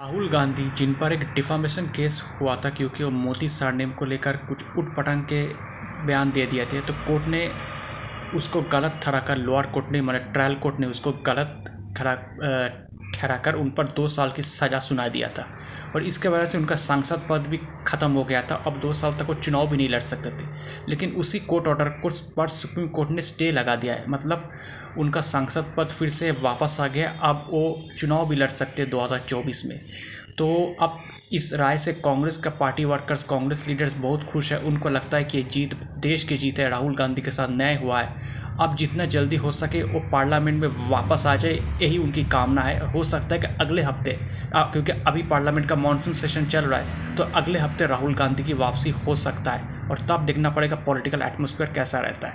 [0.00, 4.36] राहुल गांधी जिन पर एक defamation case हुआ था क्योंकि वो मोदी सरनेम को लेकर
[4.36, 5.42] कुछ उटपटांग के
[6.06, 7.52] बयान दे दिए थे तो कोर्ट ने
[8.34, 11.64] उसको गलत ठहराकर, लोअर कोर्ट ने मैंने ट्रायल कोर्ट ने उसको गलत
[11.96, 12.14] ठहरा
[13.16, 15.46] ठहराकर उन पर दो साल की सज़ा सुना दिया था।
[15.94, 19.12] और इसके वजह से उनका सांसद पद भी ख़त्म हो गया था। अब दो साल
[19.12, 20.48] तक वो चुनाव भी नहीं लड़ सकते थे।
[20.88, 24.50] लेकिन उसी कोर्ट ऑर्डर को पर सुप्रीम कोर्ट ने स्टे लगा दिया है। मतलब
[24.98, 29.00] उनका सांसद पद फिर से वापस आ गया। अब वो चुनाव भी लड़ सकते दो
[29.00, 29.80] हज़ार चौबीस में।
[30.38, 30.46] तो
[30.82, 30.98] अब
[31.32, 35.24] इस राय से कांग्रेस का पार्टी वर्कर्स, कांग्रेस लीडर्स बहुत खुश है। उनको लगता है
[35.24, 39.04] कि जीत, देश की जीत है। राहुल गांधी के साथ न्याय हुआ है। अब जितना
[39.06, 41.52] जल्दी हो सके वो पार्लियामेंट में वापस आ जाए,
[41.82, 44.18] यही उनकी कामना है। हो सकता है कि अगले हफ़्ते
[44.54, 48.52] क्योंकि अभी पार्लियामेंट का मानसून सेशन चल रहा है तो अगले हफ़्ते राहुल गांधी की
[48.54, 52.34] वापसी हो सकता है, और तब देखना पड़ेगा पॉलिटिकल एटमोसफियर कैसा रहता है।